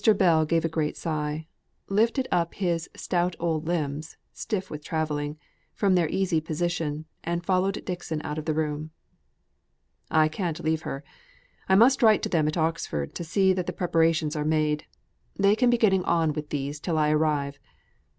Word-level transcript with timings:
Bell 0.17 0.45
gave 0.45 0.65
a 0.65 0.67
great 0.67 0.97
sigh; 0.97 1.45
lifted 1.87 2.27
up 2.31 2.55
his 2.55 2.89
stout 2.95 3.35
old 3.39 3.67
limbs 3.67 4.17
(stiff 4.33 4.71
with 4.71 4.83
travelling) 4.83 5.37
from 5.75 5.93
their 5.93 6.09
easy 6.09 6.41
position, 6.41 7.05
and 7.23 7.45
followed 7.45 7.85
Dixon 7.85 8.19
out 8.23 8.39
of 8.39 8.45
the 8.45 8.53
room. 8.55 8.89
"I 10.09 10.27
can't 10.27 10.63
leave 10.63 10.81
her. 10.81 11.03
I 11.69 11.75
must 11.75 12.01
write 12.01 12.23
to 12.23 12.29
them 12.29 12.47
at 12.47 12.57
Oxford, 12.57 13.13
to 13.13 13.23
see 13.23 13.53
that 13.53 13.67
the 13.67 13.73
preparations 13.73 14.35
are 14.35 14.43
made: 14.43 14.87
they 15.35 15.55
can 15.55 15.69
be 15.69 15.77
getting 15.77 16.03
on 16.03 16.33
with 16.33 16.49
these 16.49 16.79
till 16.79 16.97
I 16.97 17.11
arrive. 17.11 17.59